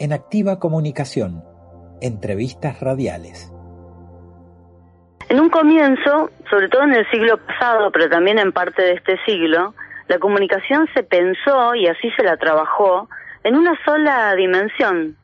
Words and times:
en 0.00 0.14
Activa 0.14 0.58
Comunicación, 0.58 1.44
entrevistas 2.00 2.80
radiales. 2.80 3.52
En 5.28 5.38
un 5.38 5.50
comienzo, 5.50 6.30
sobre 6.48 6.70
todo 6.70 6.84
en 6.84 6.94
el 6.94 7.08
siglo 7.10 7.36
pasado, 7.36 7.92
pero 7.92 8.08
también 8.08 8.38
en 8.38 8.50
parte 8.50 8.80
de 8.80 8.92
este 8.94 9.18
siglo, 9.26 9.74
la 10.08 10.18
comunicación 10.18 10.88
se 10.94 11.02
pensó 11.02 11.74
y 11.74 11.86
así 11.86 12.10
se 12.16 12.24
la 12.24 12.38
trabajó 12.38 13.08
en 13.44 13.56
una 13.56 13.78
sola 13.84 14.34
dimensión 14.34 15.16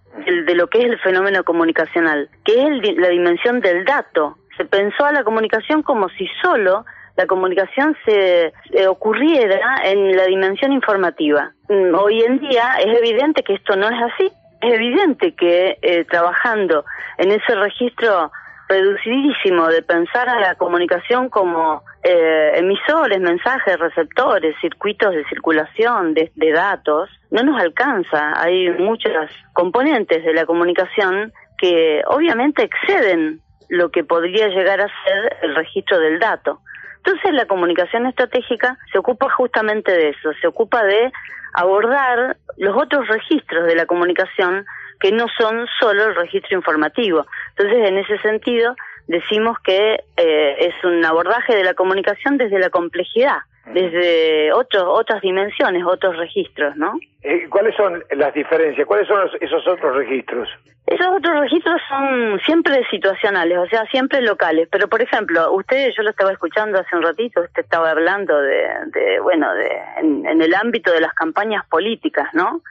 de 0.46 0.54
lo 0.54 0.68
que 0.68 0.80
es 0.80 0.84
el 0.84 0.98
fenómeno 1.00 1.43
comunicacional, 1.43 2.29
que 2.45 2.52
es 2.52 2.98
la 2.98 3.08
dimensión 3.08 3.61
del 3.61 3.84
dato. 3.86 4.36
Se 4.58 4.66
pensó 4.66 5.06
a 5.06 5.12
la 5.12 5.24
comunicación 5.24 5.82
como 5.82 6.11
si 6.11 6.29
solo 6.43 6.84
la 7.16 7.27
comunicación 7.27 7.96
se 8.04 8.52
ocurriera 8.86 9.79
en 9.84 10.14
la 10.14 10.27
dimensión 10.27 10.72
informativa. 10.72 11.54
Mm, 11.70 11.95
hoy 11.95 12.22
en 12.22 12.38
día 12.40 12.77
es 12.79 12.98
evidente 12.98 13.42
que 13.42 13.54
esto 13.54 13.74
no 13.74 13.88
es 13.88 14.12
así. 14.12 14.30
Es 14.60 14.74
evidente 14.74 15.34
que 15.34 15.78
eh, 15.83 16.05
trabajando 16.05 16.84
en 17.19 17.30
ese 17.30 17.55
registro 17.55 18.30
reducidísimo 18.69 19.69
de 19.69 19.83
pensar 19.83 20.28
a 20.28 20.41
la 20.41 20.55
comunicación 20.56 21.28
como 21.28 21.83
eh, 22.02 22.52
emisores, 22.56 23.20
mensajes, 23.20 23.78
receptores, 23.78 24.56
circuitos 24.61 25.14
de 25.14 25.24
circulación 25.28 26.14
de, 26.14 26.33
de 26.34 26.52
datos, 26.52 27.09
no 27.30 27.42
nos 27.42 27.61
alcanza. 27.61 28.33
Hay 28.41 28.70
muchas 28.70 29.30
componentes 29.52 30.24
de 30.24 30.34
la 30.34 30.47
comunicación 30.47 31.33
que 31.59 32.02
obviamente 32.06 32.64
exceden 32.64 33.41
lo 33.69 33.91
que 33.91 34.05
podría 34.05 34.48
llegar 34.48 34.80
a 34.80 34.88
ser 35.05 35.36
el 35.42 35.55
registro 35.55 35.98
del 35.98 36.19
dato. 36.19 36.61
Entonces 36.98 37.33
la 37.34 37.47
comunicación 37.47 38.06
estratégica 38.06 38.78
se 38.92 38.98
ocupa 38.98 39.30
justamente 39.30 39.92
de 39.92 40.09
eso, 40.09 40.33
se 40.41 40.47
ocupa 40.48 40.83
de 40.83 41.12
abordar 41.55 42.36
los 42.56 42.77
otros 42.77 43.09
registros 43.09 43.66
de 43.66 43.74
la 43.74 43.87
comunicación 43.87 44.64
que 45.00 45.12
no 45.12 45.27
son 45.39 45.67
solo 45.78 46.05
el 46.05 46.14
registro 46.14 46.56
informativo. 46.56 47.27
Entonces, 47.50 47.89
en 47.89 47.98
ese 47.98 48.19
sentido, 48.19 48.75
decimos 49.06 49.58
que 49.62 50.05
eh, 50.17 50.56
es 50.58 50.75
un 50.84 51.05
abordaje 51.05 51.55
de 51.55 51.64
la 51.64 51.75
comunicación 51.75 52.39
desde 52.39 52.58
la 52.58 52.70
complejidad, 52.70 53.39
desde 53.67 54.53
otros, 54.53 54.84
otras 54.86 55.20
dimensiones, 55.20 55.84
otros 55.84 56.17
registros, 56.17 56.77
¿no? 56.77 56.98
Eh, 57.22 57.48
¿Cuáles 57.48 57.75
son 57.75 58.03
las 58.17 58.33
diferencias? 58.33 58.86
¿Cuáles 58.86 59.08
son 59.08 59.28
esos 59.41 59.67
otros 59.67 59.97
registros? 59.97 60.48
Esos 60.86 61.06
otros 61.08 61.41
registros 61.41 61.81
son 61.89 62.41
siempre 62.47 62.84
situacionales, 62.91 63.58
o 63.58 63.67
sea, 63.67 63.84
siempre 63.86 64.20
locales. 64.23 64.69
Pero, 64.70 64.89
por 64.89 65.03
ejemplo, 65.03 65.53
usted, 65.53 65.91
yo 65.97 66.05
lo 66.05 66.11
estaba 66.11 66.33
escuchando 66.33 66.78
hace 66.78 66.95
un 66.95 67.03
ratito, 67.03 67.41
usted 67.41 67.62
estaba 67.62 67.91
hablando 67.91 68.41
de, 68.41 68.69
de 68.92 69.20
bueno, 69.20 69.53
de, 69.55 69.69
en 69.98 70.41
el 70.41 70.55
ámbito 70.55 70.92
de 70.92 71.01
las 71.01 71.12
campañas 71.14 71.67
políticas, 71.67 72.33
¿no? 72.34 72.62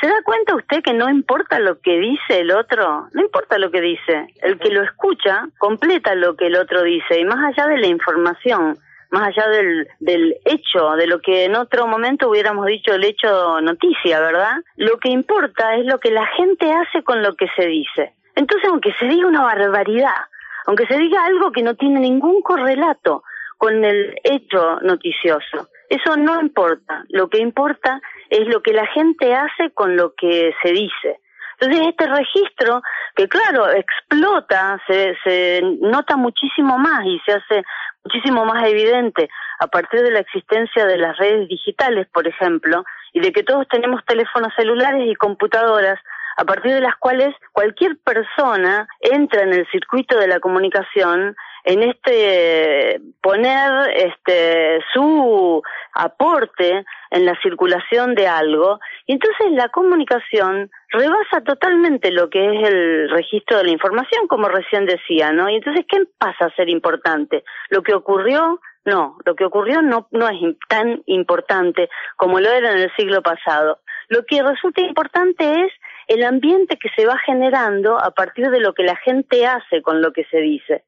¿Se 0.00 0.06
da 0.06 0.22
cuenta 0.22 0.54
usted 0.54 0.82
que 0.82 0.92
no 0.92 1.10
importa 1.10 1.58
lo 1.58 1.80
que 1.80 1.98
dice 1.98 2.40
el 2.40 2.52
otro? 2.52 3.08
No 3.12 3.20
importa 3.20 3.58
lo 3.58 3.72
que 3.72 3.80
dice. 3.80 4.28
El 4.42 4.58
que 4.58 4.70
lo 4.70 4.82
escucha 4.82 5.48
completa 5.58 6.14
lo 6.14 6.36
que 6.36 6.46
el 6.46 6.56
otro 6.56 6.82
dice 6.84 7.18
y 7.18 7.24
más 7.24 7.44
allá 7.44 7.66
de 7.66 7.78
la 7.78 7.88
información, 7.88 8.78
más 9.10 9.28
allá 9.28 9.48
del, 9.48 9.88
del 10.00 10.36
hecho, 10.44 10.90
de 10.92 11.06
lo 11.06 11.20
que 11.20 11.44
en 11.44 11.56
otro 11.56 11.86
momento 11.86 12.28
hubiéramos 12.28 12.66
dicho 12.66 12.94
el 12.94 13.04
hecho 13.04 13.60
noticia, 13.60 14.20
¿verdad? 14.20 14.56
Lo 14.76 14.98
que 14.98 15.08
importa 15.08 15.76
es 15.76 15.86
lo 15.86 15.98
que 15.98 16.10
la 16.10 16.26
gente 16.26 16.72
hace 16.72 17.02
con 17.02 17.22
lo 17.22 17.34
que 17.34 17.46
se 17.56 17.66
dice. 17.66 18.14
Entonces, 18.34 18.68
aunque 18.68 18.92
se 18.98 19.06
diga 19.06 19.26
una 19.26 19.42
barbaridad, 19.42 20.14
aunque 20.66 20.86
se 20.86 20.98
diga 20.98 21.24
algo 21.24 21.50
que 21.50 21.62
no 21.62 21.74
tiene 21.74 22.00
ningún 22.00 22.42
correlato 22.42 23.24
con 23.56 23.84
el 23.84 24.14
hecho 24.22 24.78
noticioso, 24.82 25.68
eso 25.88 26.16
no 26.16 26.40
importa. 26.40 27.04
Lo 27.08 27.28
que 27.28 27.38
importa 27.38 28.00
es 28.28 28.46
lo 28.46 28.62
que 28.62 28.72
la 28.72 28.86
gente 28.86 29.34
hace 29.34 29.70
con 29.72 29.96
lo 29.96 30.14
que 30.14 30.52
se 30.62 30.72
dice. 30.72 31.20
Entonces 31.60 31.88
este 31.88 32.06
registro, 32.06 32.82
que 33.16 33.28
claro, 33.28 33.70
explota, 33.70 34.80
se, 34.86 35.16
se 35.24 35.60
nota 35.80 36.16
muchísimo 36.16 36.78
más 36.78 37.04
y 37.04 37.20
se 37.26 37.32
hace 37.32 37.64
muchísimo 38.04 38.44
más 38.44 38.64
evidente 38.64 39.28
a 39.58 39.66
partir 39.66 40.02
de 40.02 40.12
la 40.12 40.20
existencia 40.20 40.86
de 40.86 40.98
las 40.98 41.16
redes 41.18 41.48
digitales, 41.48 42.06
por 42.12 42.28
ejemplo, 42.28 42.84
y 43.12 43.20
de 43.20 43.32
que 43.32 43.42
todos 43.42 43.66
tenemos 43.68 44.04
teléfonos 44.04 44.52
celulares 44.56 45.02
y 45.06 45.14
computadoras 45.16 45.98
a 46.36 46.44
partir 46.44 46.72
de 46.72 46.80
las 46.80 46.96
cuales 46.96 47.34
cualquier 47.52 47.98
persona 47.98 48.86
entra 49.00 49.42
en 49.42 49.52
el 49.52 49.66
circuito 49.72 50.16
de 50.16 50.28
la 50.28 50.38
comunicación 50.38 51.34
en 51.64 51.82
este 51.82 53.00
poner 53.22 53.90
este 53.94 54.80
su 54.92 55.62
aporte 55.94 56.84
en 57.10 57.26
la 57.26 57.38
circulación 57.42 58.14
de 58.14 58.26
algo. 58.26 58.78
Y 59.06 59.12
entonces 59.12 59.52
la 59.52 59.68
comunicación 59.68 60.70
rebasa 60.90 61.42
totalmente 61.44 62.10
lo 62.10 62.30
que 62.30 62.44
es 62.44 62.68
el 62.68 63.10
registro 63.10 63.58
de 63.58 63.64
la 63.64 63.70
información 63.70 64.26
como 64.28 64.48
recién 64.48 64.86
decía 64.86 65.32
no 65.32 65.50
y 65.50 65.56
entonces 65.56 65.84
qué 65.86 66.04
pasa 66.16 66.46
a 66.46 66.54
ser 66.54 66.70
importante 66.70 67.44
lo 67.68 67.82
que 67.82 67.92
ocurrió 67.92 68.58
no 68.86 69.18
lo 69.26 69.34
que 69.34 69.44
ocurrió 69.44 69.82
no 69.82 70.08
no 70.12 70.28
es 70.28 70.38
tan 70.68 71.02
importante 71.04 71.90
como 72.16 72.40
lo 72.40 72.50
era 72.50 72.72
en 72.72 72.78
el 72.78 72.92
siglo 72.96 73.22
pasado. 73.22 73.80
Lo 74.08 74.24
que 74.24 74.42
resulta 74.42 74.80
importante 74.80 75.64
es 75.64 75.72
el 76.06 76.24
ambiente 76.24 76.78
que 76.78 76.88
se 76.96 77.04
va 77.04 77.18
generando 77.18 77.98
a 77.98 78.10
partir 78.12 78.48
de 78.48 78.60
lo 78.60 78.72
que 78.72 78.82
la 78.82 78.96
gente 78.96 79.46
hace 79.46 79.82
con 79.82 80.00
lo 80.00 80.12
que 80.14 80.24
se 80.30 80.38
dice 80.38 80.84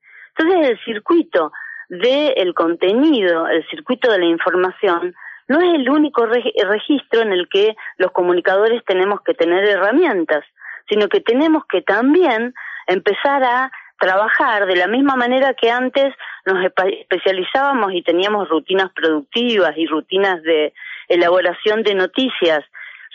el 0.70 0.78
circuito 0.84 1.52
del 1.88 2.54
contenido, 2.54 3.48
el 3.48 3.66
circuito 3.68 4.10
de 4.10 4.18
la 4.18 4.26
información, 4.26 5.14
no 5.48 5.60
es 5.60 5.74
el 5.74 5.90
único 5.90 6.26
registro 6.26 7.22
en 7.22 7.32
el 7.32 7.48
que 7.48 7.74
los 7.98 8.12
comunicadores 8.12 8.84
tenemos 8.84 9.20
que 9.22 9.34
tener 9.34 9.64
herramientas, 9.64 10.44
sino 10.88 11.08
que 11.08 11.20
tenemos 11.20 11.64
que 11.68 11.82
también 11.82 12.54
empezar 12.86 13.42
a 13.42 13.72
trabajar 13.98 14.66
de 14.66 14.76
la 14.76 14.86
misma 14.86 15.16
manera 15.16 15.54
que 15.54 15.70
antes 15.70 16.14
nos 16.46 16.64
especializábamos 16.64 17.92
y 17.92 18.02
teníamos 18.02 18.48
rutinas 18.48 18.90
productivas 18.92 19.76
y 19.76 19.86
rutinas 19.86 20.42
de 20.42 20.72
elaboración 21.08 21.82
de 21.82 21.94
noticias 21.94 22.64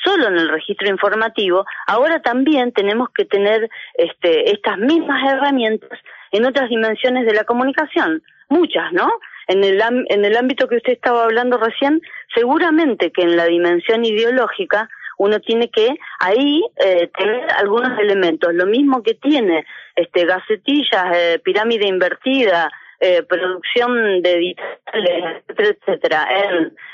solo 0.04 0.28
en 0.28 0.36
el 0.38 0.50
registro 0.50 0.88
informativo, 0.90 1.66
ahora 1.88 2.22
también 2.22 2.72
tenemos 2.72 3.10
que 3.10 3.26
tener 3.26 3.70
este, 3.96 4.52
estas 4.52 4.78
mismas 4.78 5.32
herramientas 5.32 6.00
en 6.35 6.46
otras 6.46 6.69
dimensiones 6.69 7.25
de 7.25 7.34
la 7.34 7.44
comunicación, 7.46 8.22
muchas, 8.50 8.91
¿no? 8.91 9.09
En 9.47 9.63
el, 9.63 9.81
en 10.09 10.25
el 10.25 10.38
ámbito 10.38 10.68
que 10.68 10.78
usted 10.78 10.94
estaba 10.94 11.23
hablando 11.23 11.57
recién, 11.57 12.01
seguramente 12.34 13.12
que 13.12 13.22
en 13.22 13.38
la 13.38 13.46
dimensión 13.46 14.03
ideológica 14.03 14.90
uno 15.18 15.40
tiene 15.40 15.69
que 15.69 15.95
ahí 16.19 16.62
eh, 16.84 17.09
tener 17.18 17.47
algunos 17.57 17.97
elementos, 18.00 18.53
lo 18.53 18.66
mismo 18.66 19.01
que 19.01 19.13
tiene 19.13 19.66
este 19.95 20.25
gacetillas, 20.25 21.06
eh, 21.16 21.40
pirámide 21.44 21.88
invertida, 21.88 22.69
eh, 23.00 23.24
producción 23.24 24.22
de 24.22 24.38
digitales, 24.38 25.44
etcétera, 25.47 26.28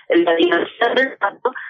en, 0.10 0.24
la 0.24 0.36
dimensión 0.36 0.96
del 0.96 1.18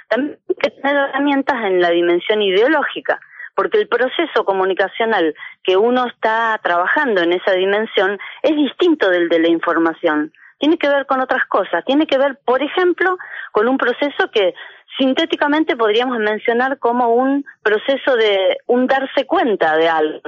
también 0.10 0.40
hay 0.50 0.56
que 0.56 0.70
tener 0.72 0.96
herramientas 0.96 1.56
en 1.64 1.80
la 1.80 1.92
dimensión 1.92 2.42
ideológica 2.42 3.20
porque 3.56 3.80
el 3.80 3.88
proceso 3.88 4.46
comunicacional 4.46 5.36
que 5.64 5.78
uno 5.78 6.06
está 6.08 6.60
trabajando 6.64 7.22
en 7.22 7.34
esa 7.34 7.54
dimensión 7.54 8.20
es 8.44 8.56
distinto 8.56 9.10
del 9.10 9.30
de 9.30 9.40
la 9.40 9.50
información. 9.50 10.32
Tiene 10.60 10.78
que 10.78 10.90
ver 10.90 11.06
con 11.08 11.22
otras 11.22 11.46
cosas, 11.46 11.84
tiene 11.86 12.06
que 12.06 12.18
ver, 12.18 12.38
por 12.46 12.62
ejemplo, 12.62 13.18
con 13.52 13.68
un 13.68 13.78
proceso 13.78 14.30
que 14.32 14.54
sintéticamente 14.98 15.76
podríamos 15.76 16.20
mencionar 16.20 16.78
como 16.78 17.16
un 17.16 17.46
proceso 17.64 18.16
de 18.16 18.58
un 18.68 18.88
darse 18.88 19.26
cuenta 19.26 19.76
de 19.76 19.90
algo. 19.90 20.22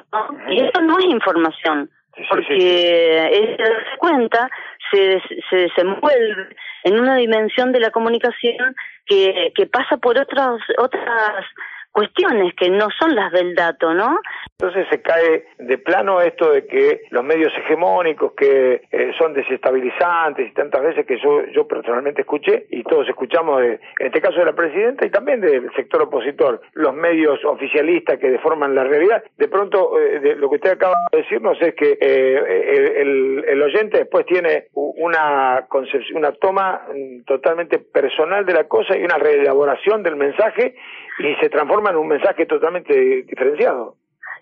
Y 0.50 0.62
eso 0.62 0.81
no 0.81 0.97
es 1.00 1.06
información, 1.06 1.89
porque 2.29 3.28
ese 3.28 3.62
darse 3.62 3.97
cuenta 4.00 4.50
se, 4.91 5.22
se 5.50 5.56
desenvuelve 5.56 6.56
en 6.83 7.00
una 7.00 7.16
dimensión 7.16 7.72
de 7.72 7.79
la 7.79 7.91
comunicación 7.91 8.75
que, 9.06 9.51
que 9.56 9.66
pasa 9.66 9.97
por 9.97 10.17
otras, 10.17 10.59
otras 10.78 11.45
cuestiones 11.94 12.54
que 12.56 12.69
no 12.69 12.88
son 13.00 13.16
las 13.16 13.31
del 13.31 13.56
dato, 13.56 13.94
¿no? 13.94 14.19
Entonces 14.60 14.88
se 14.90 15.01
cae 15.01 15.45
de 15.60 15.78
plano 15.78 16.22
esto 16.22 16.51
de 16.51 16.66
que 16.66 17.01
los 17.12 17.24
medios 17.24 17.54
hegemónicos 17.56 18.34
que 18.34 18.81
eh, 18.92 19.12
son 19.18 19.34
desestabilizantes 19.34 20.50
y 20.50 20.54
tantas 20.54 20.81
veces 20.81 21.06
que 21.06 21.19
yo, 21.19 21.45
yo 21.54 21.68
personalmente 21.68 22.22
escuché 22.22 22.66
y 22.72 22.84
todos 22.84 23.07
escuchamos, 23.07 23.62
de, 23.62 23.80
en 24.00 24.07
este 24.07 24.22
caso 24.22 24.40
de 24.40 24.45
la 24.45 24.54
presidenta 24.54 25.06
y 25.06 25.12
también 25.12 25.40
del 25.40 25.72
sector 25.75 26.01
opositor, 26.01 26.62
los 26.74 26.94
medios 26.95 27.44
oficialistas 27.45 28.18
que 28.19 28.31
deforman 28.31 28.74
la 28.74 28.84
realidad, 28.84 29.24
de 29.38 29.48
pronto 29.48 30.00
eh, 30.00 30.19
de 30.19 30.36
lo 30.36 30.50
que 30.50 30.56
usted 30.56 30.72
acaba 30.72 30.95
de 31.12 31.19
decirnos 31.19 31.62
es 31.62 31.75
que 31.75 31.98
eh, 32.01 33.01
el, 33.01 33.45
el, 33.48 33.62
oyente 33.62 34.00
después 34.00 34.25
tiene 34.25 34.66
una, 34.74 35.68
una 36.16 36.31
toma 36.34 36.81
mm, 36.94 37.24
totalmente 37.25 37.78
personal 37.80 38.45
de 38.45 38.54
la 38.54 38.63
cosa 38.63 38.98
y 38.98 39.04
una 39.04 39.18
reelaboración 39.18 40.01
del 40.01 40.16
mensaje 40.16 40.75
y 41.19 41.36
se 41.36 41.50
transforma 41.50 41.82
transforma 41.83 41.91
en 41.91 41.97
un 41.97 42.07
mensaje 42.07 42.45
totalmente 42.45 43.24
diferenciado. 43.24 43.97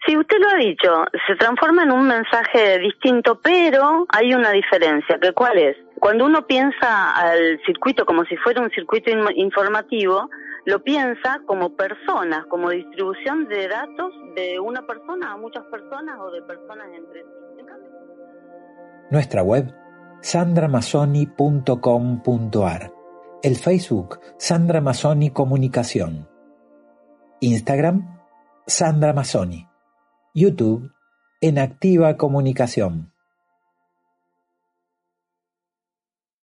Sí, 0.05 0.15
usted 0.17 0.37
lo 0.39 0.49
ha 0.49 0.55
dicho, 0.55 1.05
se 1.27 1.35
transforma 1.35 1.83
en 1.83 1.91
un 1.91 2.07
mensaje 2.07 2.79
distinto, 2.79 3.39
pero 3.39 4.07
hay 4.09 4.33
una 4.33 4.49
diferencia, 4.51 5.19
que 5.19 5.31
cuál 5.33 5.59
es? 5.59 5.77
Cuando 5.99 6.25
uno 6.25 6.47
piensa 6.47 7.15
al 7.15 7.59
circuito 7.65 8.03
como 8.05 8.25
si 8.25 8.35
fuera 8.37 8.61
un 8.61 8.71
circuito 8.71 9.11
informativo, 9.35 10.27
lo 10.65 10.83
piensa 10.83 11.39
como 11.45 11.75
personas, 11.75 12.47
como 12.47 12.71
distribución 12.71 13.47
de 13.47 13.67
datos 13.67 14.11
de 14.35 14.59
una 14.59 14.87
persona 14.87 15.33
a 15.33 15.37
muchas 15.37 15.65
personas 15.65 16.17
o 16.19 16.31
de 16.31 16.41
personas 16.43 16.87
entre 16.95 17.21
sí. 17.21 17.27
Nuestra 19.11 19.43
web, 19.43 19.71
sandramazzoni.com.ar. 20.21 22.91
El 23.43 23.55
Facebook, 23.55 24.19
Sandramasoni 24.37 25.31
Comunicación 25.31 26.30
Instagram, 27.43 28.19
Sandra 28.67 29.13
Mazzoni. 29.13 29.67
YouTube, 30.35 30.91
En 31.41 31.57
Activa 31.57 32.15
Comunicación. 32.15 33.11